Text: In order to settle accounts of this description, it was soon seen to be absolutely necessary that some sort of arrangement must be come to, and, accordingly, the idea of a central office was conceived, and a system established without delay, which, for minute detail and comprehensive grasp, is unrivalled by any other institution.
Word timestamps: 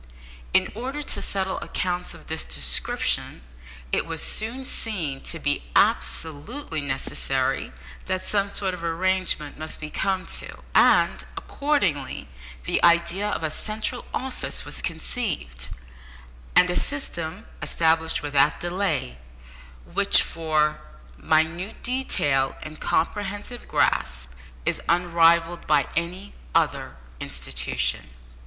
In 0.51 0.71
order 0.73 1.03
to 1.03 1.21
settle 1.21 1.59
accounts 1.59 2.15
of 2.15 2.25
this 2.25 2.43
description, 2.43 3.43
it 3.91 4.07
was 4.07 4.19
soon 4.19 4.65
seen 4.65 5.21
to 5.25 5.37
be 5.37 5.63
absolutely 5.75 6.81
necessary 6.81 7.71
that 8.07 8.25
some 8.27 8.49
sort 8.49 8.73
of 8.73 8.83
arrangement 8.83 9.59
must 9.59 9.79
be 9.79 9.91
come 9.91 10.25
to, 10.37 10.63
and, 10.73 11.23
accordingly, 11.37 12.27
the 12.63 12.83
idea 12.83 13.29
of 13.29 13.43
a 13.43 13.51
central 13.51 14.05
office 14.11 14.65
was 14.65 14.81
conceived, 14.81 15.69
and 16.55 16.71
a 16.71 16.75
system 16.75 17.45
established 17.61 18.23
without 18.23 18.59
delay, 18.59 19.19
which, 19.85 20.23
for 20.23 20.81
minute 21.15 21.83
detail 21.83 22.57
and 22.63 22.81
comprehensive 22.81 23.67
grasp, 23.67 24.31
is 24.65 24.81
unrivalled 24.89 25.67
by 25.67 25.85
any 25.95 26.31
other 26.55 26.95
institution. 27.19 28.09